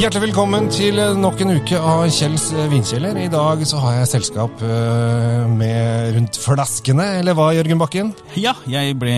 Hjertelig 0.00 0.30
velkommen 0.30 0.70
til 0.72 0.96
nok 1.20 1.42
en 1.44 1.50
uke 1.58 1.76
av 1.76 2.06
Kjells 2.08 2.46
vinkjeller. 2.70 3.18
I 3.20 3.28
dag 3.28 3.60
så 3.68 3.76
har 3.82 3.98
jeg 3.98 4.08
selskap 4.14 4.62
eh, 4.64 5.42
med 5.52 6.14
rundt 6.14 6.38
flaskene, 6.40 7.04
eller 7.18 7.36
hva, 7.36 7.50
Jørgen 7.52 7.82
Bakken? 7.82 8.14
Ja, 8.40 8.54
jeg 8.70 8.96
ble 8.96 9.12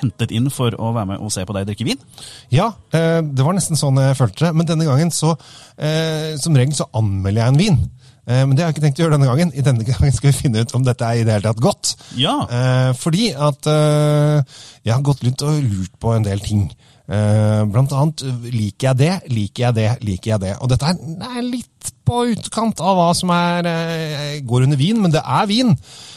hentet 0.00 0.34
inn 0.34 0.50
for 0.50 0.74
å 0.74 0.90
være 0.96 1.12
med 1.12 1.22
og 1.22 1.30
se 1.30 1.46
på 1.46 1.54
deg 1.54 1.70
drikke 1.70 1.86
vin. 1.86 2.02
Ja, 2.50 2.72
eh, 2.90 3.20
det 3.22 3.46
var 3.46 3.54
nesten 3.54 3.78
sånn 3.78 4.02
jeg 4.02 4.18
følte 4.18 4.48
det. 4.48 4.52
Men 4.58 4.72
denne 4.72 4.90
gangen 4.90 5.14
så 5.14 5.36
eh, 5.78 6.34
Som 6.42 6.58
regel 6.58 6.74
så 6.74 6.90
anmelder 6.90 7.44
jeg 7.44 7.54
en 7.54 7.62
vin. 7.62 7.80
Eh, 8.26 8.42
Men 8.42 8.56
det 8.56 8.64
har 8.64 8.72
jeg 8.72 8.80
ikke 8.80 8.86
tenkt 8.88 8.98
å 8.98 9.06
gjøre 9.06 9.20
denne 9.20 9.30
gangen. 9.30 9.54
I 9.54 9.68
denne 9.70 9.86
gangen 9.86 10.18
skal 10.18 10.32
vi 10.32 10.38
finne 10.42 10.66
ut 10.66 10.74
om 10.74 10.90
dette 10.90 11.06
er 11.06 11.22
i 11.22 11.26
det 11.26 11.38
hele 11.38 11.46
tatt 11.46 11.62
godt. 11.62 11.94
Ja. 12.18 12.40
Eh, 12.50 12.90
fordi 12.98 13.30
at 13.38 13.70
eh, 13.70 14.62
jeg 14.82 14.96
har 14.98 15.06
gått 15.06 15.22
rundt 15.26 15.46
og 15.46 15.62
lurt 15.62 15.94
på 16.02 16.18
en 16.18 16.26
del 16.26 16.42
ting. 16.42 16.72
Eh, 17.10 17.62
blant 17.66 17.90
annet 17.96 18.22
liker 18.54 18.92
jeg 18.92 18.98
det, 19.00 19.14
liker 19.34 19.64
jeg 19.64 19.76
det, 19.80 19.86
liker 20.06 20.30
jeg 20.36 20.42
det. 20.44 20.52
Og 20.62 20.70
dette 20.70 20.92
er 20.92 21.42
litt 21.42 21.90
på 22.06 22.20
utkant 22.30 22.78
av 22.86 22.98
hva 22.98 23.08
som 23.18 23.32
er, 23.34 23.66
eh, 23.66 24.36
går 24.46 24.68
under 24.68 24.78
vin, 24.78 25.00
men 25.02 25.10
det 25.10 25.22
er 25.24 25.48
vin. 25.50 25.74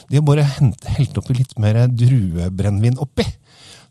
De 0.10 0.20
har 0.20 0.28
bare 0.28 0.46
helt 0.46 1.18
oppi 1.18 1.34
litt 1.40 1.58
mer 1.58 1.88
druebrennevin 1.90 3.00
oppi. 3.02 3.26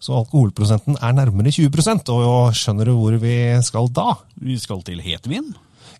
Så 0.02 0.14
alkoholprosenten 0.20 0.96
er 1.02 1.12
nærmere 1.14 1.50
20% 1.54 2.08
og 2.10 2.54
skjønner 2.58 2.86
du 2.90 2.94
hvor 2.94 3.18
vi 3.22 3.36
skal 3.62 3.90
da? 3.90 4.16
Vi 4.38 4.58
skal 4.58 4.82
til 4.86 5.02
hetvin. 5.02 5.52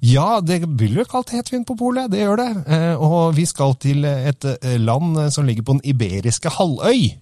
Ja, 0.02 0.40
det 0.42 0.64
blir 0.66 0.98
jo 1.02 1.04
kalt 1.06 1.30
hetvin 1.30 1.64
på 1.66 1.76
polet, 1.78 2.10
det 2.10 2.22
gjør 2.22 2.36
det. 2.36 2.50
Eh, 2.66 2.94
Og 2.94 3.34
vi 3.34 3.44
skal 3.46 3.74
til 3.74 4.04
et 4.04 4.44
land 4.78 5.32
som 5.32 5.46
ligger 5.46 5.62
på 5.66 5.78
den 5.80 5.86
iberiske 5.94 6.50
halvøy. 6.50 7.14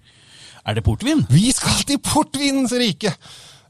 Er 0.66 0.74
det 0.74 0.84
portvin? 0.84 1.24
Vi 1.30 1.50
skal 1.52 1.80
til 1.88 1.98
portvinens 1.98 2.72
rike! 2.72 3.16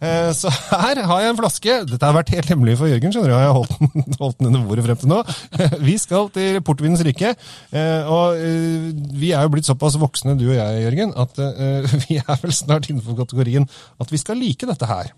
Eh, 0.00 0.30
Så 0.32 0.48
her 0.48 0.96
har 1.04 1.20
jeg 1.20 1.30
en 1.34 1.38
flaske. 1.40 1.74
Dette 1.90 2.06
har 2.08 2.14
vært 2.16 2.32
helt 2.32 2.48
hemmelig 2.48 2.78
for 2.80 2.88
Jørgen, 2.88 3.12
skjønner 3.12 3.32
du. 3.32 3.36
Jeg 3.36 3.50
har 3.50 3.56
holdt 3.56 3.74
den, 3.76 4.14
holdt 4.22 4.38
den 4.40 4.48
under 4.50 4.62
bordet 4.68 4.86
frem 4.86 5.00
til 5.02 5.10
nå. 5.12 5.18
Vi 5.88 5.96
skal 6.00 6.30
til 6.32 6.60
portvinens 6.64 7.04
rike. 7.04 7.34
eh, 7.72 8.08
Og 8.08 8.38
eh, 8.40 8.90
vi 9.20 9.32
er 9.36 9.44
jo 9.44 9.52
blitt 9.52 9.68
såpass 9.68 9.98
voksne, 10.00 10.38
du 10.40 10.46
og 10.48 10.56
jeg, 10.56 10.84
Jørgen, 10.86 11.12
at 11.20 11.36
vi 12.06 12.16
er 12.22 12.38
vel 12.40 12.52
snart 12.56 12.88
innenfor 12.88 13.18
kategorien 13.18 13.66
at 14.00 14.10
vi 14.12 14.20
skal 14.20 14.40
like 14.40 14.66
dette 14.68 14.88
her. 14.88 15.10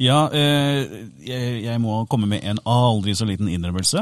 Ja, 0.00 0.24
jeg, 0.32 1.74
må 1.82 1.98
komme 2.10 2.26
med 2.30 2.42
en 2.48 2.58
aldri 2.66 3.12
så 3.14 3.26
liten 3.28 3.50
innrømmelse. 3.52 4.00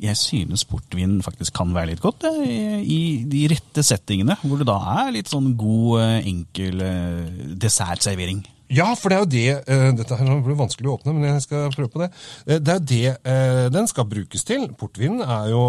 Jeg 0.00 0.16
synes 0.16 0.62
portvin 0.68 1.18
faktisk 1.24 1.56
kan 1.58 1.72
være 1.74 1.90
litt 1.90 2.00
godt 2.04 2.24
i 2.30 3.00
de 3.28 3.42
rette 3.50 3.82
settingene, 3.84 4.36
hvor 4.44 4.60
det 4.62 4.68
da 4.70 4.78
er 5.02 5.12
litt 5.18 5.32
sånn 5.32 5.50
god, 5.60 6.22
enkel 6.22 6.80
dessertservering. 7.60 8.44
Ja, 8.72 8.92
for 8.96 9.12
det 9.12 9.16
er 9.16 9.22
jo 9.22 9.30
det 9.32 9.48
uh, 9.68 9.90
Dette 9.98 10.16
her 10.16 10.30
blir 10.44 10.56
vanskelig 10.56 10.88
å 10.88 10.96
åpne, 10.96 11.14
men 11.16 11.28
jeg 11.28 11.44
skal 11.44 11.72
prøve 11.74 11.92
på 11.92 12.02
det. 12.02 12.08
Uh, 12.46 12.56
det 12.56 12.72
er 12.72 12.78
jo 12.78 12.86
det 12.92 13.10
uh, 13.28 13.66
den 13.74 13.88
skal 13.90 14.08
brukes 14.08 14.46
til. 14.48 14.68
Portvinen 14.78 15.24
er 15.26 15.50
jo 15.52 15.64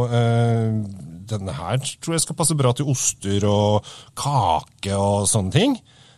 Denne 1.33 1.55
her 1.55 1.81
tror 2.03 2.15
jeg 2.15 2.23
skal 2.23 2.37
passe 2.37 2.55
bra 2.59 2.73
til 2.75 2.89
oster 2.91 3.45
og 3.47 3.87
kake 4.19 4.95
og 4.95 5.27
sånne 5.29 5.53
ting. 5.55 5.75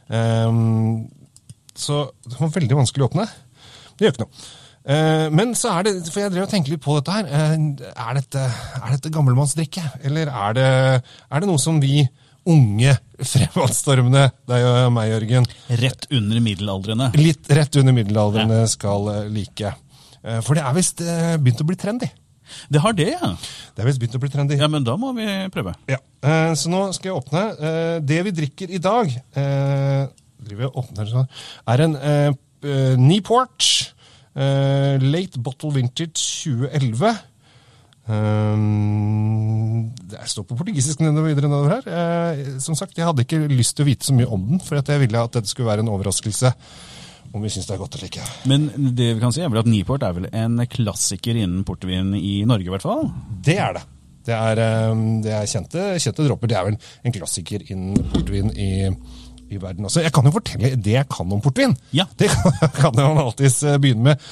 Um, 0.09 1.05
så 1.77 2.05
det 2.25 2.37
var 2.39 2.53
veldig 2.53 2.79
vanskelig 2.81 3.05
å 3.05 3.09
åpne. 3.09 3.25
Det 3.95 4.05
gjør 4.05 4.15
ikke 4.15 4.25
noe. 4.25 4.45
Men 5.33 5.55
så 5.57 5.71
er 5.73 5.87
det, 5.87 5.93
for 6.13 6.21
jeg 6.21 6.29
drev 6.29 6.43
og 6.45 6.51
tenkte 6.51 6.69
litt 6.69 6.83
på 6.83 6.93
dette 6.93 7.13
her, 7.15 7.29
er 7.33 8.17
dette, 8.19 8.43
er 8.77 8.91
dette 8.93 9.09
gammelmannsdrikke? 9.13 9.81
Eller 10.05 10.29
er 10.29 10.53
det, 10.57 10.67
er 11.01 11.41
det 11.41 11.49
noe 11.49 11.61
som 11.61 11.79
vi 11.81 12.03
unge 12.45 12.93
fremadstormende, 13.25 14.27
deg 14.49 14.65
og 14.67 14.91
meg, 14.95 15.09
Jørgen, 15.13 15.47
Rett 15.81 16.05
under 16.13 16.41
middelaldrende. 16.43 17.07
litt 17.17 17.49
rett 17.55 17.77
under 17.81 17.95
middelaldrende 17.95 18.59
skal 18.71 19.09
eh, 19.13 19.25
like? 19.33 19.71
Eh, 20.21 20.39
For 20.45 20.57
det 20.57 20.63
er 20.65 20.75
visst 20.77 21.01
eh, 21.01 21.35
begynt 21.41 21.63
å 21.63 21.67
bli 21.69 21.77
trendy. 21.79 22.09
Det 22.69 22.81
har 22.83 22.93
det, 22.93 23.07
ja. 23.15 23.31
Det 23.73 23.81
er 23.81 23.87
visst 23.89 24.01
begynt 24.03 24.17
å 24.19 24.21
bli 24.21 24.29
trendy. 24.29 24.57
Ja, 24.61 24.67
men 24.69 24.85
da 24.85 24.93
må 25.01 25.09
vi 25.17 25.25
prøve. 25.53 25.73
Ja. 25.89 25.97
Så 26.53 26.69
nå 26.69 26.83
skal 26.93 27.09
jeg 27.11 27.17
åpne. 27.17 27.41
Det 28.05 28.19
vi 28.27 28.33
drikker 28.37 28.69
i 28.73 28.77
dag, 28.81 29.09
sånn, 29.33 31.25
er 31.73 31.83
en 31.87 31.95
Newport 33.01 33.65
Late 34.35 35.41
Bottle 35.41 35.73
Vintage 35.73 36.21
2011. 36.45 37.15
Um, 38.05 39.87
det 40.05 40.27
står 40.29 40.45
på 40.45 40.57
portugisisk 40.59 41.01
nedover 41.01 41.31
videre 41.31 41.49
nedover 41.49 41.79
her. 41.79 41.87
Eh, 41.89 42.59
som 42.61 42.77
sagt, 42.77 42.97
Jeg 42.97 43.07
hadde 43.07 43.25
ikke 43.25 43.47
lyst 43.49 43.75
til 43.77 43.85
å 43.85 43.89
vite 43.89 44.05
så 44.05 44.13
mye 44.13 44.29
om 44.29 44.43
den, 44.51 44.61
for 44.61 44.77
at 44.77 44.89
jeg 44.89 45.01
ville 45.01 45.23
at 45.23 45.33
dette 45.33 45.49
skulle 45.49 45.71
være 45.71 45.85
en 45.85 45.89
overraskelse. 45.93 46.53
Om 47.35 47.41
vi 47.43 47.49
syns 47.51 47.65
det 47.67 47.73
er 47.75 47.81
godt 47.81 47.97
eller 47.97 48.07
ikke. 48.07 48.27
Men 48.47 48.69
det 48.95 49.09
vi 49.15 49.23
kan 49.23 49.33
si 49.33 49.41
er 49.43 49.49
vel 49.51 49.63
at 49.63 49.67
Niport 49.67 50.05
er 50.05 50.13
vel 50.15 50.29
en 50.29 50.61
klassiker 50.71 51.35
innen 51.35 51.65
portvin 51.67 52.13
i 52.15 52.45
Norge, 52.47 52.69
i 52.69 52.73
hvert 52.75 52.85
fall? 52.85 53.09
Det 53.43 53.57
er 53.59 53.75
det. 53.79 53.83
Det 54.25 54.33
er, 54.37 54.61
eh, 54.61 55.03
det 55.25 55.33
er 55.33 55.49
kjente, 55.49 55.89
kjente 56.01 56.29
dråper. 56.29 56.47
Det 56.49 56.57
er 56.57 56.69
vel 56.69 56.77
en 56.77 57.17
klassiker 57.17 57.65
innen 57.73 58.09
portvin 58.13 58.53
i, 58.53 58.71
i 59.51 59.59
verden 59.61 59.85
også. 59.87 60.01
Jeg 60.01 60.13
kan 60.15 60.25
jo 60.25 60.33
fortelle 60.33 60.71
det 60.75 60.95
jeg 60.95 61.07
kan 61.11 61.31
om 61.31 61.41
portvin. 61.43 61.75
Ja. 61.95 62.07
Det 62.19 62.29
kan, 62.31 62.55
kan 62.73 62.99
jeg 62.99 63.17
alltids 63.21 63.57
eh, 63.63 63.77
begynne 63.81 64.09
med. 64.09 64.23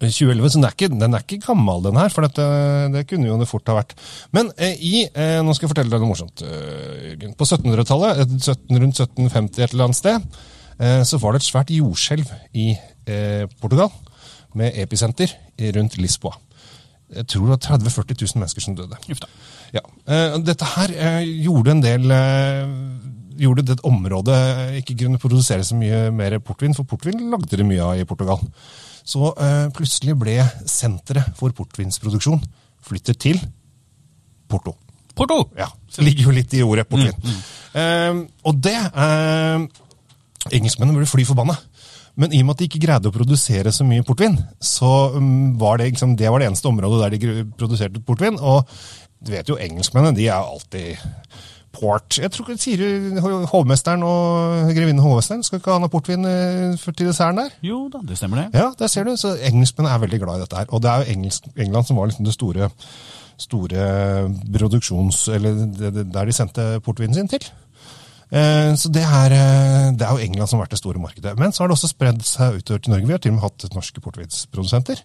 2011, 0.00 0.48
så 0.50 0.58
den 0.58 0.66
er 0.68 0.76
ikke, 0.76 0.88
den 0.92 1.16
er 1.16 1.24
ikke 1.24 1.40
gammel, 1.44 1.84
den 1.86 2.00
her. 2.00 2.12
For 2.14 2.26
dette, 2.26 2.46
det 2.94 3.04
kunne 3.10 3.28
jo 3.30 3.38
det 3.40 3.48
fort 3.50 3.68
ha 3.70 3.78
vært. 3.78 3.94
Men 4.36 4.50
eh, 4.56 4.74
i 4.80 5.04
eh, 5.06 5.38
Nå 5.44 5.54
skal 5.56 5.68
jeg 5.68 5.74
fortelle 5.74 5.92
deg 5.92 6.02
noe 6.02 6.12
morsomt, 6.12 6.42
eh, 6.46 7.12
Jørgen. 7.12 7.36
På 7.38 7.48
1700-tallet, 7.48 8.24
eh, 8.24 8.34
17, 8.40 8.80
rundt 8.82 9.02
1750 9.04 9.62
et 9.62 9.76
eller 9.76 9.86
annet 9.88 10.00
sted, 10.00 10.40
eh, 10.80 11.02
så 11.06 11.20
var 11.22 11.34
det 11.34 11.42
et 11.42 11.50
svært 11.50 11.74
jordskjelv 11.76 12.34
i 12.56 12.72
eh, 12.74 13.46
Portugal. 13.60 13.92
Med 14.56 14.76
episenter 14.80 15.34
rundt 15.76 15.98
Lisboa. 16.00 16.32
Jeg 17.12 17.26
tror 17.30 17.44
det 17.44 17.52
var 17.52 17.60
30 17.78 17.90
000-40 17.92 18.22
000 18.24 18.40
mennesker 18.40 18.64
som 18.64 18.76
døde. 18.78 18.96
Ja. 19.74 19.82
Eh, 20.08 20.38
dette 20.42 20.66
her 20.72 20.94
eh, 20.94 21.28
gjorde 21.44 21.74
en 21.76 21.82
del 21.84 22.10
eh, 22.10 22.64
Gjorde 23.40 23.64
det 23.68 23.78
området 23.86 24.38
ikke 24.80 24.96
kunne 25.04 25.20
produsere 25.20 25.64
så 25.66 25.76
mye 25.78 26.10
mer 26.14 26.38
portvin, 26.44 26.74
for 26.76 26.88
portvin 26.88 27.28
lagde 27.32 27.58
det 27.58 27.66
mye 27.68 27.84
av 27.84 28.00
i 28.00 28.08
Portugal. 28.08 28.42
Så 29.06 29.30
eh, 29.38 29.68
plutselig 29.74 30.16
ble 30.18 30.40
senteret 30.66 31.36
for 31.38 31.54
portvinsproduksjon 31.54 32.42
flyttet 32.86 33.20
til 33.22 33.40
Porto. 34.50 34.76
Porto! 35.16 35.46
Ja, 35.58 35.68
Det 35.96 36.04
ligger 36.04 36.28
jo 36.28 36.34
litt 36.36 36.54
i 36.54 36.62
ordet 36.62 36.88
portvin. 36.90 37.14
Eh, 37.76 38.18
og 38.46 38.60
det 38.62 38.76
eh, 38.76 39.64
Engelskmennene 40.56 41.00
ble 41.00 41.08
fly 41.10 41.24
forbanna. 41.26 41.56
Men 42.16 42.32
i 42.32 42.40
og 42.40 42.48
med 42.48 42.56
at 42.56 42.62
de 42.62 42.68
ikke 42.70 42.80
greide 42.80 43.10
å 43.10 43.14
produsere 43.14 43.72
så 43.74 43.84
mye 43.84 44.04
portvin, 44.06 44.38
så 44.62 44.90
mm, 45.18 45.56
var 45.60 45.80
det, 45.80 45.90
liksom, 45.90 46.14
det 46.16 46.30
var 46.32 46.40
det 46.40 46.48
eneste 46.48 46.70
området 46.70 47.00
der 47.02 47.16
de 47.16 47.44
produserte 47.58 48.00
portvin. 48.00 48.38
Og 48.40 48.64
du 49.20 49.34
vet 49.34 49.48
jo, 49.50 49.58
engelskmennene 49.60 50.16
de 50.16 50.30
er 50.30 50.38
alltid 50.38 50.96
port. 51.76 52.16
Jeg 52.18 52.32
tror 52.32 52.48
ikke 52.48 52.62
sier 52.62 52.80
du 52.80 53.18
hovmesteren 53.52 54.02
og 54.06 54.70
grevinnen 54.76 55.02
hovmesteren 55.04 55.44
skal 55.46 55.60
ikke 55.60 55.74
ha 55.74 55.82
noe 55.82 55.92
portvin 55.92 56.24
eh, 56.28 56.86
til 56.88 57.10
desserten 57.10 57.42
der? 57.42 57.52
Jo 57.66 57.84
da, 57.92 58.00
det 58.06 58.16
stemmer 58.18 58.42
det. 58.44 58.46
Ja, 58.56 58.70
der 58.78 58.90
ser 58.92 59.04
du. 59.08 59.12
Så 59.20 59.34
engelskmennene 59.36 59.94
er 59.94 60.02
veldig 60.06 60.22
glad 60.24 60.40
i 60.40 60.46
dette 60.46 60.62
her. 60.62 60.72
Og 60.72 60.82
det 60.84 60.90
er 60.92 61.04
jo 61.04 61.16
engelsk, 61.16 61.50
England 61.56 61.88
som 61.88 62.00
var 62.00 62.10
liksom 62.10 62.26
det 62.28 62.34
store, 62.36 62.70
store 63.46 63.86
produksjons... 64.56 65.28
Eller 65.36 65.62
det, 65.76 65.92
det, 66.00 66.08
der 66.14 66.28
de 66.28 66.36
sendte 66.36 66.66
portvinen 66.86 67.14
sin 67.14 67.28
til. 67.30 67.46
Eh, 68.32 68.72
Så 68.74 68.90
det 68.90 69.04
er, 69.04 69.36
eh, 69.36 69.92
det 69.94 70.02
er 70.06 70.16
jo 70.16 70.24
England 70.26 70.50
som 70.50 70.58
har 70.58 70.66
vært 70.66 70.76
det 70.78 70.82
store 70.82 71.02
markedet. 71.02 71.36
Men 71.38 71.52
så 71.52 71.62
har 71.62 71.70
det 71.70 71.76
også 71.78 71.92
spredd 71.92 72.24
seg 72.26 72.60
utover 72.60 72.82
til 72.82 72.96
Norge. 72.96 73.06
Vi 73.06 73.16
har 73.16 73.22
til 73.22 73.34
og 73.34 73.38
med 73.40 73.46
hatt 73.48 73.68
norske 73.76 74.02
portvinsprodusenter. 74.02 75.02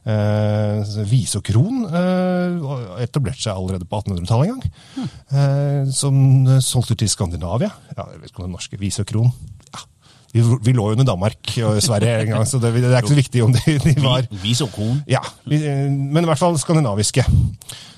Eh, 0.00 0.90
Visokron 1.10 1.82
eh, 1.84 3.02
etablerte 3.04 3.42
seg 3.42 3.52
allerede 3.52 3.84
på 3.88 4.00
1800-tallet 4.00 4.48
en 4.48 4.54
gang. 4.54 5.10
Eh, 5.28 5.90
som 5.92 6.16
eh, 6.48 6.62
solgte 6.64 6.96
til 7.02 7.10
Skandinavia. 7.12 7.68
Ja, 7.92 8.06
jeg 8.14 8.22
vet 8.22 8.32
ikke 8.32 8.44
om 8.44 8.48
det 8.48 8.54
norske 8.56 8.80
Visokron. 8.80 9.28
Ja. 9.74 9.84
Vi, 10.32 10.44
vi 10.64 10.72
lå 10.76 10.88
jo 10.88 10.96
under 10.96 11.08
Danmark 11.08 11.52
og 11.66 11.82
Sverige 11.84 12.20
en 12.22 12.32
gang, 12.32 12.48
så 12.48 12.60
det, 12.62 12.72
det 12.78 12.88
er 12.88 13.00
ikke 13.02 13.12
så 13.12 13.18
viktig 13.18 13.44
om 13.44 13.54
de, 13.56 13.76
de 13.82 13.94
var 14.00 14.28
Visokron. 14.42 15.02
ja, 15.10 15.22
vi, 15.44 15.60
eh, 15.68 15.86
men 15.90 16.24
i 16.24 16.30
hvert 16.30 16.40
fall 16.40 16.56
skandinaviske. 16.60 17.26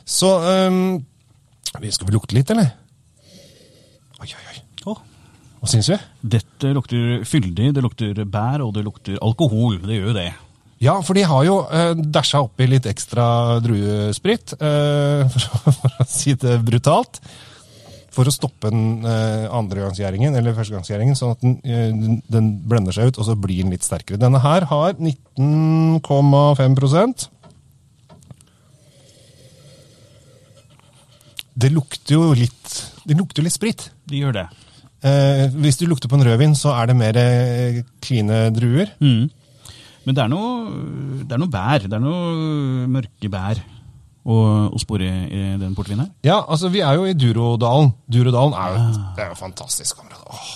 Så 0.09 0.31
um, 0.67 0.99
Skal 1.71 2.09
vi 2.09 2.15
lukte 2.17 2.35
litt, 2.35 2.51
eller? 2.51 2.73
Oi, 4.23 4.27
oi, 4.27 4.45
oi. 4.51 4.59
Hva 5.63 5.71
syns 5.71 5.93
vi? 5.93 5.97
dette 6.27 6.73
lukter 6.75 7.21
fyldig, 7.23 7.69
det 7.77 7.83
lukter 7.85 8.17
bær, 8.27 8.65
og 8.65 8.73
det 8.75 8.83
lukter 8.83 9.21
alkohol. 9.23 9.77
Det 9.85 9.95
gjør 9.95 10.09
jo 10.11 10.15
det. 10.17 10.33
Ja, 10.83 10.97
for 11.07 11.15
de 11.15 11.23
har 11.29 11.45
jo 11.47 11.61
uh, 11.71 11.93
dæsja 11.95 12.41
oppi 12.43 12.67
litt 12.67 12.87
ekstra 12.91 13.61
druesprit, 13.63 14.57
eh, 14.59 15.23
for, 15.31 15.63
for 15.79 16.03
å 16.03 16.05
si 16.11 16.35
det 16.35 16.59
brutalt. 16.67 17.23
For 18.13 18.29
å 18.29 18.33
stoppe 18.35 18.69
den 18.69 19.07
uh, 19.07 19.47
andregangsgjæringen, 19.57 20.35
eller 20.37 20.53
førstegangsgjæringen, 20.57 21.17
sånn 21.17 21.31
at 21.33 21.41
den, 21.45 21.55
eh, 21.65 21.93
den, 22.35 22.47
blender 22.69 22.93
seg 22.93 23.07
ut, 23.09 23.19
og 23.23 23.27
så 23.31 23.35
blir 23.39 23.63
den 23.63 23.73
litt 23.73 23.85
sterkere. 23.87 24.21
Denne 24.21 24.41
her 24.43 24.63
har 24.69 24.93
19,5% 24.99 27.29
Det 31.53 31.69
lukter 31.69 32.17
jo 32.17 32.33
litt, 32.35 32.89
det 33.05 33.15
lukter 33.19 33.43
litt 33.45 33.53
sprit. 33.55 33.91
Det 34.09 34.17
gjør 34.19 34.33
det. 34.41 34.47
Eh, 35.05 35.49
hvis 35.63 35.77
du 35.79 35.87
lukter 35.87 36.09
på 36.09 36.17
en 36.17 36.25
rødvin, 36.27 36.55
så 36.59 36.69
er 36.79 36.87
det 36.89 36.97
mer 36.97 37.17
eh, 37.21 37.83
kline 38.03 38.51
druer. 38.57 38.89
Mm. 39.05 39.29
Men 40.07 40.17
det 40.17 40.25
er 40.25 40.33
noe, 40.33 40.73
det 41.23 41.37
er 41.37 41.41
noe 41.43 41.53
bær. 41.53 41.87
Det 41.87 41.99
er 41.99 42.03
noe 42.03 42.89
mørke 42.91 43.31
bær 43.33 43.61
å, 44.23 44.37
å 44.71 44.83
spore 44.83 45.09
i 45.29 45.45
den 45.61 45.77
portvinen 45.79 46.07
her. 46.07 46.11
Ja, 46.27 46.41
altså 46.43 46.71
vi 46.73 46.83
er 46.85 46.99
jo 46.99 47.07
i 47.09 47.17
Durodalen. 47.19 47.93
Durodalen 48.11 48.57
er 48.59 48.77
jo, 48.77 48.85
det 49.17 49.27
er 49.27 49.33
jo 49.33 49.41
fantastisk 49.41 50.03
område. 50.03 50.23
Åh, 50.33 50.53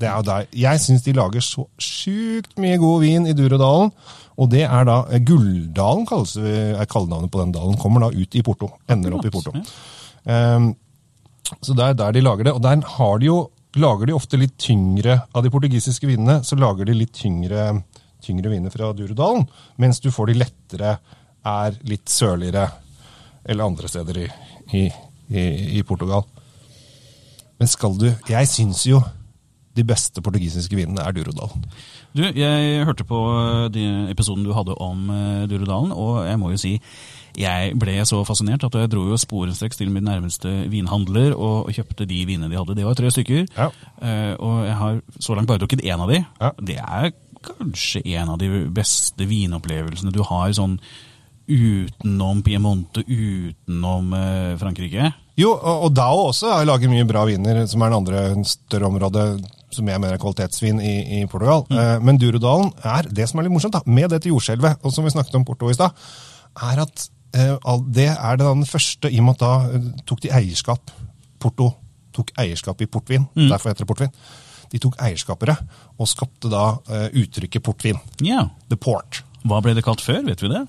det 0.00 0.08
er 0.08 0.16
jo 0.16 0.26
der. 0.30 0.48
Jeg 0.62 0.82
syns 0.82 1.04
de 1.04 1.14
lager 1.16 1.44
så 1.44 1.66
sjukt 1.82 2.56
mye 2.62 2.80
god 2.80 3.04
vin 3.04 3.30
i 3.30 3.36
Durodalen. 3.36 3.92
Og 4.40 4.48
det 4.52 4.64
er 4.64 4.86
da 4.88 5.02
eh, 5.12 5.22
Gulldalen, 5.26 6.06
kalles 6.08 6.36
er 6.40 6.86
kallenavnet 6.90 7.32
på 7.32 7.42
den 7.42 7.54
dalen. 7.56 7.78
Kommer 7.80 8.06
da 8.06 8.12
ut 8.14 8.36
i 8.38 8.44
Porto. 8.44 8.70
Ender 8.90 9.16
opp 9.16 9.26
i 9.28 9.32
Porto. 9.34 9.52
Um, 10.24 10.70
så 11.60 11.74
det 11.76 11.84
er 11.84 11.98
der 11.98 12.14
de 12.16 12.22
lager 12.24 12.48
det. 12.48 12.54
Og 12.56 12.62
der 12.64 12.84
har 12.96 13.20
de 13.20 13.28
jo, 13.28 13.40
lager 13.80 14.08
de 14.08 14.16
ofte 14.16 14.40
litt 14.40 14.56
tyngre 14.60 15.20
av 15.34 15.44
de 15.44 15.52
portugisiske 15.52 16.08
vinene. 16.08 16.40
Så 16.46 16.56
lager 16.60 16.88
de 16.88 16.96
litt 16.96 17.12
tyngre, 17.16 17.82
tyngre 18.22 18.50
viner 18.52 18.70
fra 18.74 18.92
Durudalen, 18.96 19.46
Mens 19.80 20.00
du 20.00 20.10
får 20.12 20.26
de 20.32 20.38
lettere, 20.44 20.98
er 21.46 21.76
litt 21.88 22.08
sørligere 22.12 22.66
eller 23.48 23.64
andre 23.64 23.88
steder 23.88 24.18
i, 24.20 24.26
i, 24.76 24.82
i, 25.32 25.44
i 25.80 25.82
Portugal. 25.88 26.26
Men 27.60 27.68
skal 27.68 27.96
du 28.00 28.10
Jeg 28.28 28.48
syns 28.48 28.84
jo 28.88 29.00
de 29.76 29.84
beste 29.86 30.20
portugisiske 30.20 30.74
vinene 30.76 31.00
er 31.06 31.14
Durudalen. 31.14 31.62
Du, 32.12 32.24
jeg 32.26 32.84
hørte 32.84 33.04
på 33.06 33.16
de 33.72 33.84
episoden 34.10 34.42
du 34.44 34.50
hadde 34.52 34.74
om 34.82 35.06
Durudalen, 35.48 35.92
og 35.94 36.24
jeg 36.26 36.38
må 36.42 36.50
jo 36.52 36.58
si 36.60 36.74
jeg 37.38 37.76
ble 37.78 37.94
så 38.04 38.18
fascinert 38.26 38.64
at 38.66 38.74
jeg 38.74 38.90
dro 38.90 39.04
jo 39.06 39.16
sporenstreks 39.16 39.78
til 39.78 39.88
min 39.94 40.02
nærmeste 40.04 40.50
vinhandler 40.68 41.30
og 41.38 41.70
kjøpte 41.72 42.04
de 42.10 42.18
vinene 42.26 42.50
de 42.50 42.58
hadde. 42.58 42.74
Det 42.76 42.84
var 42.84 42.98
tre 42.98 43.12
stykker, 43.14 43.46
Ja. 43.56 43.68
eh, 44.02 44.34
og 44.34 44.64
jeg 44.66 44.74
har 44.80 44.98
så 45.22 45.36
langt 45.38 45.46
bare 45.48 45.62
drukket 45.62 45.84
én 45.86 46.02
av 46.02 46.10
de. 46.10 46.18
Ja. 46.40 46.50
Det 46.58 46.76
er 46.82 47.12
kanskje 47.44 48.02
en 48.16 48.34
av 48.34 48.40
de 48.40 48.66
beste 48.74 49.26
vinopplevelsene 49.28 50.12
du 50.14 50.20
har 50.26 50.52
sånn 50.56 50.78
utenom 51.50 52.44
Piemonte, 52.46 53.02
utenom 53.06 54.12
eh, 54.14 54.52
Frankrike. 54.60 55.10
Jo, 55.40 55.54
og, 55.56 55.86
og 55.86 55.94
Dao 55.96 56.26
også 56.28 56.52
har 56.52 56.68
laget 56.68 56.92
mye 56.92 57.06
bra 57.08 57.24
viner, 57.26 57.64
som 57.70 57.82
er 57.82 57.90
den 57.90 57.98
andre 58.02 58.44
større 58.46 58.90
området 58.90 59.26
som 59.74 59.86
jeg 59.86 60.02
mener 60.02 60.16
er 60.16 60.22
kvalitetsvin 60.22 60.80
i, 60.82 60.94
i 61.20 61.22
Portugal. 61.30 61.64
Eh, 61.70 61.96
men 62.04 62.18
Durodalen 62.20 62.72
er 62.86 63.08
det 63.10 63.28
som 63.30 63.40
er 63.40 63.46
litt 63.46 63.54
morsomt, 63.54 63.76
da, 63.76 63.82
med 63.86 64.10
dette 64.12 64.30
jordskjelvet, 64.30 64.82
og 64.82 64.94
som 64.94 65.06
vi 65.06 65.14
snakket 65.14 65.38
om 65.38 65.46
Porto 65.46 65.70
i 65.70 65.76
stad, 65.76 65.96
er 66.70 66.82
at 66.84 67.06
eh, 67.38 67.56
det 67.94 68.10
er 68.12 68.40
den 68.40 68.66
første 68.68 69.10
i 69.10 69.20
og 69.22 69.28
med 69.28 69.38
at 69.38 69.44
da 69.44 69.78
eh, 69.78 69.90
tok 70.10 70.24
de 70.26 70.32
eierskap. 70.40 70.94
Porto 71.40 71.72
tok 72.14 72.32
eierskap 72.42 72.80
i 72.82 72.90
portvin, 72.90 73.28
derfor 73.38 73.70
heter 73.70 73.86
det 73.86 73.88
portvin. 73.88 74.14
De 74.70 74.80
tok 74.82 74.98
eierskapere 75.02 75.56
og 75.98 76.08
skapte 76.10 76.50
da 76.52 76.64
uh, 76.78 77.06
uttrykket 77.10 77.64
portvin. 77.66 77.98
Ja. 78.24 78.46
The 78.70 78.78
port. 78.80 79.22
Hva 79.42 79.62
ble 79.64 79.74
det 79.76 79.84
kalt 79.86 80.02
før, 80.04 80.22
vet 80.26 80.42
vi 80.44 80.52
det? 80.52 80.64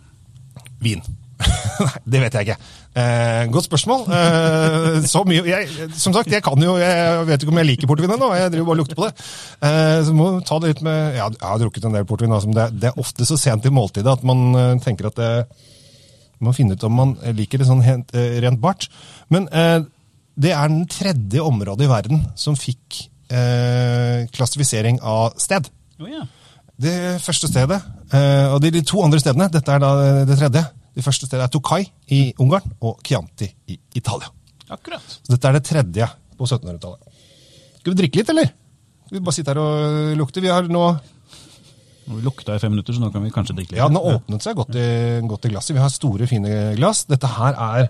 Vin. 0.82 1.04
Nei, 1.82 1.98
det 2.14 2.22
vet 2.24 2.36
jeg 2.38 2.48
ikke. 2.48 2.70
Eh, 3.02 3.46
godt 3.54 3.66
spørsmål. 3.66 4.04
Eh, 4.14 4.98
så 5.10 5.24
mye, 5.28 5.42
jeg, 5.48 5.90
som 5.98 6.14
sagt, 6.16 6.32
jeg 6.34 6.44
kan 6.46 6.60
jo, 6.62 6.76
jeg 6.80 7.26
vet 7.30 7.44
ikke 7.44 7.54
om 7.54 7.62
jeg 7.62 7.70
liker 7.70 7.90
portvin 7.90 8.14
ennå. 8.16 8.30
Jeg 8.38 8.54
driver 8.54 8.70
bare 8.70 8.76
og 8.76 8.82
lukter 8.82 9.00
på 9.00 9.08
det. 9.08 9.28
Eh, 9.68 9.98
så 10.08 10.16
må 10.16 10.28
ta 10.48 10.60
det 10.62 10.74
litt 10.74 10.84
med 10.86 11.18
ja, 11.18 11.30
Jeg 11.34 11.48
har 11.48 11.62
drukket 11.64 11.88
en 11.88 11.98
del 11.98 12.08
portvin. 12.10 12.36
Altså, 12.36 12.52
men 12.52 12.60
det, 12.60 12.68
det 12.84 12.92
er 12.92 13.02
ofte 13.02 13.28
så 13.28 13.40
sent 13.40 13.68
i 13.68 13.74
måltidet 13.74 14.12
at 14.14 14.26
man 14.28 14.44
eh, 14.54 14.74
tenker 14.84 15.10
at 15.12 15.20
det 15.20 15.32
man 16.42 16.50
må 16.50 16.58
finne 16.58 16.74
ut 16.74 16.84
om 16.88 16.96
man 16.98 17.12
liker 17.38 17.62
det 17.62 17.68
sånn 17.70 17.84
rent, 17.86 18.16
eh, 18.18 18.40
rent 18.42 18.58
bart. 18.62 18.88
Men 19.34 19.46
eh, 19.54 19.84
det 20.42 20.56
er 20.58 20.72
den 20.72 20.88
tredje 20.90 21.44
området 21.46 21.86
i 21.86 21.92
verden 21.92 22.24
som 22.40 22.58
fikk 22.58 23.04
eh, 23.32 24.28
klassifisering 24.36 25.00
av 25.02 25.38
sted. 25.42 25.70
Oh, 26.02 26.10
yeah. 26.10 26.28
Det 26.82 26.96
første 27.22 27.48
stedet, 27.50 27.78
eh, 28.12 28.48
og 28.52 28.60
de, 28.64 28.72
de 28.74 28.82
to 28.88 29.02
andre 29.06 29.20
stedene, 29.22 29.50
dette 29.54 29.70
er 29.76 29.82
da 29.84 29.92
det 30.26 30.38
tredje. 30.40 30.64
Det 30.98 31.04
første 31.06 31.28
stedet 31.30 31.46
er 31.46 31.52
Tokai 31.54 31.84
i 32.12 32.22
Ungarn 32.42 32.66
og 32.84 33.00
Chianti 33.06 33.48
i 33.72 33.78
Italia. 33.96 34.32
Akkurat. 34.72 35.04
Så 35.22 35.36
dette 35.36 35.48
er 35.52 35.58
det 35.60 35.64
tredje 35.68 36.08
på 36.40 36.48
1700-tallet. 36.48 37.22
Skal 37.82 37.94
vi 37.94 38.00
drikke 38.02 38.22
litt, 38.22 38.32
eller? 38.34 38.52
Skal 39.06 39.18
vi 39.20 39.24
bare 39.28 39.36
sitte 39.38 39.54
her 39.54 39.62
og 39.62 40.18
lukte? 40.20 40.44
Vi 40.44 40.52
har 40.52 40.68
nå, 40.72 40.84
vi 42.12 42.22
lukta 42.26 42.56
i 42.58 42.62
fem 42.64 42.74
minutter, 42.74 42.96
så 42.98 43.04
nå 43.04 43.12
kan 43.14 43.24
vi 43.24 43.32
kanskje 43.36 43.56
drikke 43.58 43.76
litt. 43.76 43.80
ja, 43.82 43.88
den 43.92 44.00
har 44.00 44.18
åpnet 44.18 44.46
seg 44.46 44.58
godt 44.60 44.76
i, 44.80 44.86
godt 45.30 45.48
i 45.48 45.54
glasset. 45.54 45.76
Vi 45.78 45.84
har 45.84 45.92
store, 45.94 46.28
fine 46.30 46.54
glass. 46.80 47.06
Dette 47.10 47.30
her 47.38 47.58
er 47.58 47.90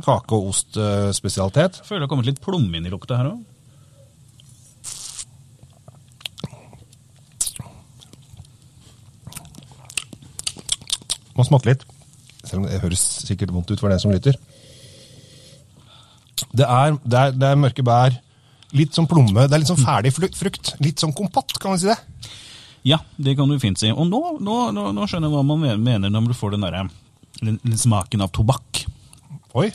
kake- 0.00 0.34
og 0.38 0.50
ostspesialitet. 0.50 1.80
Jeg 1.82 1.86
føler 1.88 2.02
det 2.02 2.08
har 2.08 2.14
kommet 2.16 2.30
litt 2.32 2.42
plomme 2.44 2.78
inn 2.80 2.88
i 2.88 2.92
lukta 2.92 3.20
her 3.20 3.34
òg. 3.34 3.42
Må 11.34 11.46
smatte 11.46 11.70
litt. 11.72 11.84
Selv 12.44 12.62
om 12.62 12.68
det 12.68 12.82
høres 12.82 13.02
sikkert 13.24 13.54
vondt 13.54 13.72
ut 13.72 13.80
for 13.80 13.92
den 13.92 14.02
som 14.02 14.12
lytter. 14.12 14.36
Det 16.54 16.66
er, 16.66 16.96
det 17.02 17.20
er, 17.20 17.34
det 17.34 17.50
er 17.50 17.60
mørke 17.60 17.84
bær. 17.86 18.16
Litt 18.74 18.96
sånn 18.96 19.08
plomme. 19.10 19.46
Det 19.46 19.54
er 19.54 19.62
litt 19.62 19.70
sånn 19.70 19.82
ferdig 19.82 20.12
frukt. 20.14 20.74
Litt 20.82 21.02
sånn 21.02 21.14
kompott, 21.16 21.56
kan 21.62 21.74
man 21.74 21.80
si 21.82 21.90
det. 21.90 21.98
Ja, 22.84 22.98
det 23.16 23.36
kan 23.38 23.48
du 23.48 23.56
fint 23.62 23.80
si. 23.80 23.90
Og 23.90 24.06
nå, 24.10 24.20
nå, 24.44 24.56
nå, 24.76 24.88
nå 24.92 25.06
skjønner 25.08 25.30
jeg 25.30 25.36
hva 25.38 25.44
man 25.46 25.62
mener 25.80 26.12
når 26.12 26.32
du 26.32 26.36
får 26.36 26.54
den 26.54 26.66
der, 26.66 26.90
den, 27.40 27.58
den 27.62 27.80
smaken 27.80 28.26
av 28.26 28.32
tobakk. 28.34 28.84
Oi. 29.56 29.70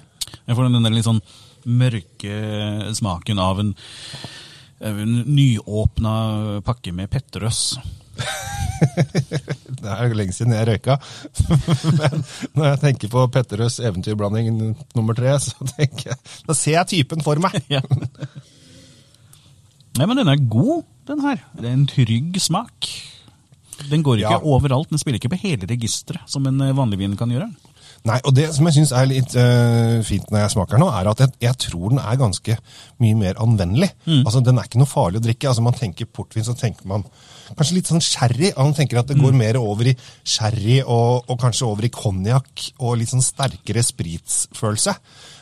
Jeg 0.46 0.58
får 0.58 0.68
den 0.68 0.86
der 0.86 0.94
litt 0.94 1.08
sånn 1.08 1.24
mørke 1.70 2.94
smaken 2.96 3.42
av 3.42 3.64
en, 3.64 3.74
av 4.86 5.02
en 5.02 5.16
nyåpna 5.26 6.14
pakke 6.68 6.94
med 6.96 7.10
Petterøes. 7.14 7.64
Det 9.80 9.90
er 9.96 10.14
lenge 10.18 10.34
siden 10.36 10.54
jeg 10.56 10.68
røyka. 10.70 10.98
Men 12.00 12.24
når 12.58 12.66
jeg 12.70 12.80
tenker 12.84 13.12
på 13.14 13.26
Petterøes 13.34 13.80
eventyrblanding 13.80 14.52
nummer 14.98 15.18
tre, 15.18 15.36
så 15.44 15.56
tenker 15.76 16.12
jeg, 16.14 16.20
da 16.48 16.56
ser 16.58 16.76
jeg 16.80 16.92
typen 16.96 17.24
for 17.26 17.40
meg. 17.44 17.60
Ja. 17.76 17.82
Nei, 20.00 20.06
men 20.08 20.20
den 20.22 20.30
er 20.32 20.40
god, 20.52 20.84
den 21.10 21.20
her. 21.26 21.42
Det 21.58 21.66
er 21.68 21.74
en 21.76 21.88
trygg 21.90 22.38
smak. 22.40 22.88
Den 23.90 24.04
går 24.06 24.22
ikke 24.22 24.32
Ja. 24.38 24.40
overalt. 24.44 24.90
Den 24.92 25.00
spiller 25.02 25.20
ikke 25.20 25.32
på 25.34 25.40
hele 25.42 25.68
registeret, 25.68 26.22
som 26.30 26.46
en 26.48 26.62
eh, 26.64 26.72
vanlig 26.78 27.00
vin 27.02 27.18
kan 27.20 27.32
gjøre. 27.34 27.50
Nei, 28.08 28.20
og 28.24 28.32
det 28.36 28.46
som 28.56 28.68
jeg 28.70 28.78
syns 28.78 28.94
er 28.96 29.10
litt 29.10 29.34
uh, 29.36 30.00
fint 30.08 30.30
når 30.32 30.46
jeg 30.46 30.54
smaker 30.54 30.80
nå, 30.80 30.88
er 30.96 31.10
at 31.12 31.24
jeg, 31.24 31.34
jeg 31.44 31.58
tror 31.66 31.92
den 31.92 32.00
er 32.00 32.20
ganske 32.20 32.56
mye 33.04 33.18
mer 33.20 33.42
anvendelig. 33.44 33.90
Altså, 34.24 34.44
Den 34.46 34.60
er 34.60 34.70
ikke 34.70 34.80
noe 34.80 34.90
farlig 34.90 35.20
å 35.20 35.26
drikke. 35.26 35.50
Altså, 35.52 35.66
Man 35.66 35.76
tenker 35.76 36.08
portvin, 36.08 36.46
så 36.48 36.56
tenker 36.58 36.88
man 36.90 37.04
kanskje 37.58 37.76
litt 37.76 37.90
sånn 37.92 38.04
sherry. 38.04 38.54
Man 38.56 38.76
tenker 38.78 39.02
at 39.02 39.10
det 39.10 39.20
går 39.20 39.36
mer 39.36 39.60
over 39.60 39.92
i 39.92 39.96
sherry 40.24 40.80
og, 40.84 41.28
og 41.28 41.40
kanskje 41.42 41.68
over 41.68 41.88
i 41.88 41.92
konjakk 41.94 42.70
og 42.78 43.00
litt 43.02 43.12
sånn 43.12 43.26
sterkere 43.26 43.84
spritsfølelse. 43.86 44.96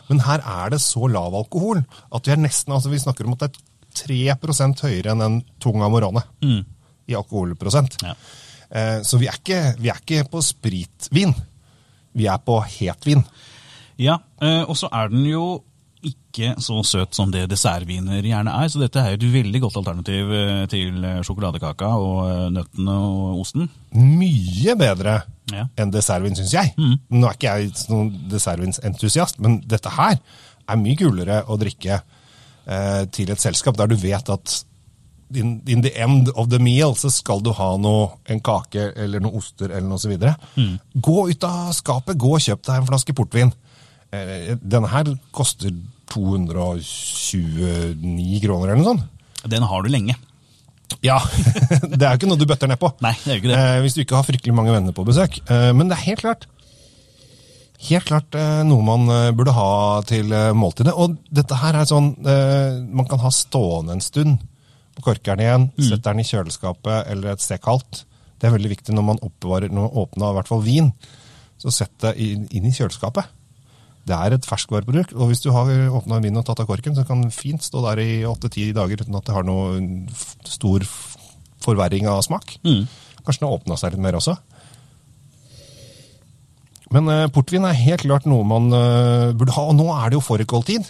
Men 0.10 0.24
her 0.24 0.42
er 0.42 0.74
det 0.74 0.82
så 0.84 1.10
lav 1.12 1.36
alkohol 1.36 1.82
at 1.84 2.28
vi 2.28 2.34
er 2.34 2.40
nesten 2.40 2.72
altså 2.72 2.92
Vi 2.94 3.02
snakker 3.04 3.28
om 3.28 3.36
at 3.36 3.44
det 3.44 3.50
er 3.52 3.64
3 3.98 4.18
høyere 4.86 5.14
enn 5.14 5.26
en 5.26 5.38
tung 5.60 5.82
Amorane 5.84 6.24
i 7.08 7.16
alkoholprosent. 7.18 8.00
Ja. 8.06 8.16
Uh, 8.68 9.00
så 9.08 9.20
vi 9.20 9.30
er, 9.30 9.38
ikke, 9.40 9.62
vi 9.80 9.90
er 9.90 10.02
ikke 10.02 10.28
på 10.32 10.42
spritvin. 10.44 11.34
Vi 12.18 12.28
er 12.30 12.42
på 12.44 12.60
hetvin. 12.66 13.24
Ja, 14.02 14.20
eh, 14.42 14.64
og 14.68 14.76
så 14.78 14.90
er 14.94 15.10
den 15.14 15.26
jo 15.30 15.46
ikke 16.08 16.54
så 16.62 16.78
søt 16.86 17.16
som 17.18 17.32
det 17.34 17.48
dessertviner 17.50 18.22
gjerne 18.24 18.52
er, 18.62 18.70
så 18.70 18.80
dette 18.80 19.02
er 19.02 19.16
jo 19.16 19.18
et 19.18 19.34
veldig 19.34 19.62
godt 19.64 19.80
alternativ 19.82 20.30
eh, 20.38 20.66
til 20.70 21.00
eh, 21.04 21.22
sjokoladekaka 21.26 21.90
og 21.98 22.52
nøttene 22.54 22.98
og 23.02 23.42
osten. 23.42 23.70
Mye 23.98 24.76
bedre 24.80 25.20
Ja. 25.48 25.64
enn 25.80 25.92
dessertvin, 25.94 26.36
syns 26.36 26.52
jeg. 26.54 26.74
Nå 26.78 27.24
er 27.30 27.38
ikke 27.38 27.54
jeg 27.58 27.72
noen 27.90 28.10
dessertvinsentusiast, 28.30 29.40
men 29.40 29.62
dette 29.64 29.90
her 29.96 30.18
er 30.68 30.80
mye 30.82 30.98
kulere 31.00 31.42
å 31.48 31.56
drikke 31.58 32.02
eh, 32.68 33.04
til 33.16 33.32
et 33.32 33.40
selskap 33.42 33.78
der 33.80 33.88
du 33.88 33.96
vet 33.96 34.30
at 34.34 34.58
in, 35.36 35.62
in 35.68 35.82
the 35.84 35.92
end 36.00 36.30
of 36.36 36.50
the 36.52 36.60
meal 36.60 36.96
så 36.96 37.10
skal 37.12 37.42
du 37.44 37.52
ha 37.58 37.78
noe, 37.82 38.10
en 38.30 38.40
kake 38.44 38.92
eller 38.96 39.20
noen 39.24 39.36
oster 39.40 39.72
eller 39.72 39.88
noe 39.90 40.00
så 40.02 40.10
videre. 40.12 40.36
Gå 40.94 41.30
ut 41.32 41.44
av 41.48 41.74
skapet, 41.76 42.18
gå 42.20 42.36
og 42.38 42.44
kjøp 42.44 42.64
deg 42.68 42.76
en 42.82 42.90
flaske 42.90 43.14
portvin. 43.18 43.52
Eh, 44.16 44.56
denne 44.62 44.88
her 44.92 45.06
koster 45.36 45.72
229 46.14 48.42
kroner 48.44 48.68
eller 48.72 48.84
noe 48.84 48.92
sånt. 48.94 49.04
Den 49.48 49.64
har 49.68 49.80
du 49.84 49.90
lenge. 49.92 50.16
Ja, 51.04 51.18
det 52.00 52.02
er 52.02 52.12
jo 52.14 52.18
ikke 52.22 52.32
noe 52.32 52.40
du 52.40 52.50
bøtter 52.50 52.70
ned 52.72 52.80
på. 52.82 52.90
Nei, 53.04 53.16
det 53.24 53.32
er 53.32 53.36
jo 53.36 53.42
ikke 53.44 53.52
det. 53.52 53.60
Eh, 53.60 53.82
hvis 53.84 53.96
du 53.98 54.02
ikke 54.04 54.20
har 54.20 54.28
fryktelig 54.28 54.56
mange 54.56 54.76
venner 54.76 54.94
på 54.96 55.08
besøk. 55.08 55.32
Eh, 55.46 55.72
men 55.76 55.86
det 55.92 55.98
er 56.00 56.10
helt 56.12 56.24
klart 56.26 56.44
Helt 57.78 58.08
klart 58.10 58.34
eh, 58.34 58.64
noe 58.66 58.82
man 58.82 59.06
eh, 59.14 59.30
burde 59.38 59.54
ha 59.54 60.02
til 60.10 60.32
eh, 60.34 60.50
måltidet. 60.58 60.96
Og 60.98 61.14
dette 61.30 61.54
her 61.62 61.78
er 61.78 61.86
sånn 61.86 62.08
man 62.18 63.06
kan 63.10 63.22
ha 63.22 63.30
stående 63.34 63.94
en 63.94 64.02
stund 64.02 64.42
på 64.98 65.06
korkeren 65.06 65.44
igjen. 65.44 65.70
Mm. 65.78 65.88
Setter 65.92 66.12
den 66.12 66.24
i 66.24 66.28
kjøleskapet 66.28 67.12
eller 67.14 67.36
et 67.36 67.44
sted 67.44 67.62
kaldt. 67.64 68.04
Det 68.38 68.50
er 68.50 68.54
veldig 68.54 68.74
viktig 68.76 68.94
når 68.94 69.06
man 69.12 69.24
oppbevarer, 69.26 69.74
når 69.74 69.88
man 69.88 70.04
åpner 70.04 70.32
i 70.32 70.38
hvert 70.38 70.52
fall 70.52 70.64
vin. 70.66 70.92
Så 71.62 71.74
sett 71.74 71.94
det 72.04 72.14
inn, 72.22 72.46
inn 72.54 72.68
i 72.70 72.74
kjøleskapet. 72.74 73.34
Det 74.08 74.16
er 74.16 74.36
et 74.38 74.46
ferskvareprodukt, 74.48 75.16
og 75.18 75.32
hvis 75.32 75.42
du 75.44 75.50
har 75.52 75.68
åpna 75.98 76.22
vinen 76.24 76.40
og 76.40 76.46
tatt 76.48 76.62
av 76.64 76.70
korken, 76.70 76.96
så 76.96 77.04
kan 77.08 77.26
den 77.26 77.34
fint 77.34 77.66
stå 77.66 77.82
der 77.90 78.00
i 78.00 78.12
åtte-ti 78.28 78.70
dager 78.76 79.02
uten 79.02 79.18
at 79.20 79.26
det 79.28 79.36
har 79.36 79.48
noen 79.48 80.06
stor 80.48 80.86
forverring 81.66 82.08
av 82.08 82.22
smak. 82.24 82.56
Mm. 82.64 82.86
Kanskje 83.26 83.42
den 83.42 83.50
har 83.50 83.58
åpna 83.58 83.80
seg 83.80 83.96
litt 83.96 84.06
mer 84.06 84.16
også. 84.20 84.38
Men 86.96 87.12
eh, 87.12 87.26
portvin 87.36 87.68
er 87.68 87.82
helt 87.82 88.06
klart 88.06 88.30
noe 88.30 88.48
man 88.48 88.72
eh, 88.72 89.36
burde 89.36 89.56
ha, 89.58 89.66
og 89.68 89.76
nå 89.76 89.90
er 89.98 90.08
det 90.08 90.20
jo 90.22 90.24
fårikåltid. 90.24 90.88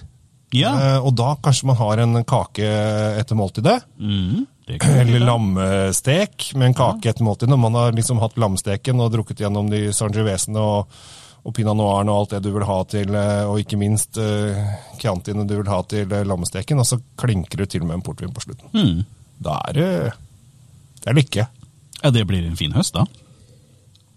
Ja. 0.56 0.96
Eh, 0.96 1.00
og 1.04 1.16
da 1.18 1.34
kanskje 1.44 1.68
man 1.68 1.80
har 1.80 2.01
en 2.04 2.22
kake 2.27 2.68
etter 3.20 3.38
måltidet. 3.38 3.82
Mm, 4.00 4.46
Eller 5.01 5.24
lammestek 5.24 6.51
med 6.56 6.72
en 6.72 6.77
kake 6.77 7.12
etter 7.12 7.25
måltidet. 7.27 7.51
Når 7.51 7.62
man 7.62 7.77
har 7.80 7.96
liksom 7.96 8.22
hatt 8.24 8.39
lammesteken 8.39 9.04
og 9.04 9.13
drukket 9.16 9.44
gjennom 9.44 9.70
de 9.72 9.88
sangiovesene 9.96 10.63
og, 10.63 10.98
og 11.44 11.56
pinot 11.56 11.77
noiren 11.80 12.12
og 12.12 12.22
alt 12.22 12.38
det 12.38 12.42
du 12.48 12.51
vil 12.56 12.68
ha 12.68 12.80
til, 12.92 13.13
eh, 13.16 13.44
og 13.48 13.62
ikke 13.63 13.80
minst 13.80 14.20
uh, 14.20 14.58
chiantiene 15.00 15.48
du 15.48 15.56
vil 15.60 15.72
ha 15.72 15.82
til 15.88 16.12
lammesteken, 16.27 16.80
og 16.84 16.88
så 16.89 17.00
klinker 17.20 17.63
du 17.63 17.70
til 17.70 17.86
med 17.88 18.00
en 18.00 18.08
portvin 18.08 18.34
på 18.36 18.44
slutten. 18.44 18.72
Mm. 18.75 19.06
Da 19.44 19.62
er 19.70 19.77
det 19.77 19.92
Det 21.04 21.12
er 21.12 21.16
lykke. 21.16 21.48
Ja, 22.04 22.12
det 22.12 22.27
blir 22.27 22.46
en 22.46 22.58
fin 22.60 22.74
høst, 22.75 22.98
da. 22.98 23.06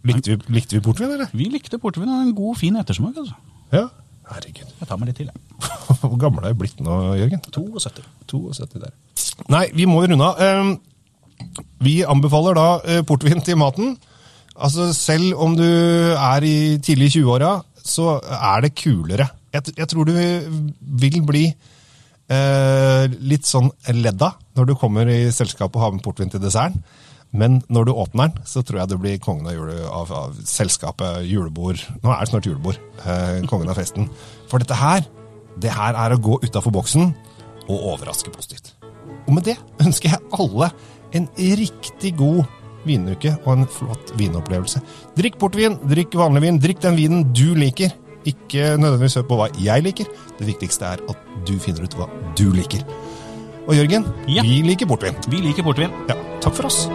Likte 0.09 0.33
vi, 0.33 0.55
likte 0.57 0.79
vi 0.79 0.83
portvin, 0.85 1.13
eller? 1.13 1.31
Vi 1.37 1.47
likte 1.53 1.79
portvin. 1.79 2.09
En 2.09 2.35
god, 2.35 2.57
fin 2.59 2.77
ettersmak. 2.81 3.17
altså. 3.17 3.37
Ja. 3.73 3.87
Herregud. 4.31 4.75
Jeg 4.81 4.89
tar 4.89 5.01
meg 5.01 5.11
litt 5.11 5.21
til, 5.21 5.31
jeg. 5.31 5.80
Hvor 6.01 6.19
gammel 6.21 6.45
er 6.47 6.55
du 6.55 6.61
blitt 6.63 6.81
nå, 6.85 6.99
Jørgen? 7.19 7.41
72. 7.51 8.05
72 8.31 8.79
der. 8.83 8.95
Nei, 9.51 9.65
vi 9.75 9.87
må 9.91 10.03
runde 10.05 10.27
av. 10.27 10.41
Ehm, 10.45 10.77
Vi 11.81 12.01
anbefaler 12.05 12.57
da 12.59 12.69
eh, 12.85 13.03
portvin 13.09 13.41
til 13.45 13.57
maten. 13.61 13.95
Altså, 14.61 14.91
Selv 14.93 15.39
om 15.41 15.55
du 15.57 15.65
er 15.65 16.45
i 16.45 16.79
tidlig 16.85 17.15
20-åra, 17.17 17.55
så 17.81 18.19
er 18.21 18.67
det 18.67 18.75
kulere. 18.77 19.31
Jeg, 19.55 19.73
jeg 19.79 19.89
tror 19.89 20.05
du 20.07 20.13
vil 20.15 21.23
bli 21.27 21.47
eh, 21.49 23.05
litt 23.25 23.49
sånn 23.49 23.71
ledda 23.97 24.35
når 24.59 24.69
du 24.69 24.75
kommer 24.79 25.09
i 25.11 25.23
selskap 25.35 25.75
og 25.75 25.83
har 25.87 25.95
med 25.97 26.05
portvin 26.05 26.31
til 26.31 26.43
desserten. 26.45 26.83
Men 27.31 27.61
når 27.71 27.87
du 27.87 27.93
åpner 27.95 28.27
den, 28.33 28.43
så 28.45 28.63
tror 28.67 28.81
jeg 28.81 28.91
du 28.91 28.97
blir 28.99 29.21
kongen 29.23 29.47
av, 29.47 29.55
jule, 29.55 29.77
av, 29.87 30.11
av 30.11 30.39
selskapet, 30.51 31.23
julebord. 31.31 31.79
Nå 32.03 32.11
er 32.11 32.25
det 32.25 32.31
snart 32.33 32.49
julebord. 32.49 32.79
Eh, 33.07 33.41
kongen 33.51 33.71
av 33.71 33.79
festen. 33.79 34.09
For 34.51 34.59
dette 34.63 34.75
her, 34.75 35.05
det 35.61 35.73
her 35.75 35.97
er 35.99 36.14
å 36.17 36.21
gå 36.23 36.38
utafor 36.45 36.73
boksen 36.75 37.11
og 37.69 37.85
overraske 37.95 38.33
positivt. 38.35 38.73
Og 39.26 39.35
med 39.37 39.45
det 39.47 39.57
ønsker 39.85 40.14
jeg 40.14 40.25
alle 40.38 40.71
en 41.17 41.29
riktig 41.37 42.14
god 42.19 42.45
vinuke 42.87 43.35
og 43.45 43.50
en 43.52 43.67
flott 43.69 44.12
vinopplevelse. 44.17 44.81
Drikk 45.19 45.37
portvin, 45.43 45.76
drikk 45.90 46.14
vanlig 46.17 46.43
vin, 46.47 46.61
drikk 46.62 46.81
den 46.87 46.97
vinen 46.97 47.26
du 47.37 47.50
liker. 47.59 47.93
Ikke 48.29 48.75
nødvendigvis 48.76 49.17
hør 49.21 49.29
på 49.29 49.38
hva 49.40 49.49
jeg 49.61 49.85
liker. 49.85 50.09
Det 50.38 50.49
viktigste 50.49 50.88
er 50.95 51.05
at 51.12 51.31
du 51.49 51.55
finner 51.62 51.85
ut 51.85 51.97
hva 51.99 52.09
du 52.37 52.50
liker. 52.57 52.85
Og 53.69 53.76
Jørgen, 53.76 54.05
Ja. 54.26 54.43
vi 54.43 54.62
liker 54.62 54.87
portvin. 54.87 55.14
Vi 55.29 55.37
liker 55.45 55.62
portvin. 55.62 55.93
Ja, 56.09 56.17
takk 56.40 56.55
for 56.55 56.67
oss. 56.67 56.88